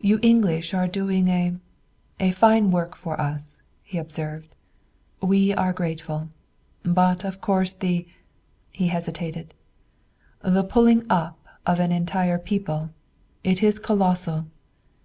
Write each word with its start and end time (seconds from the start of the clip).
"You 0.00 0.18
English 0.24 0.74
are 0.74 0.88
doing 0.88 1.28
a 1.28 1.54
a 2.18 2.32
fine 2.32 2.72
work 2.72 2.96
for 2.96 3.20
us," 3.20 3.62
he 3.84 3.96
observed. 3.96 4.56
"We 5.22 5.54
are 5.54 5.72
grateful. 5.72 6.30
But 6.82 7.22
of 7.24 7.40
course 7.40 7.72
the" 7.72 8.08
he 8.72 8.88
hesitated 8.88 9.54
"the 10.40 10.64
pulling 10.64 11.06
up 11.08 11.46
of 11.64 11.78
an 11.78 11.92
entire 11.92 12.40
people 12.40 12.90
it 13.44 13.62
is 13.62 13.78
colossal." 13.78 14.46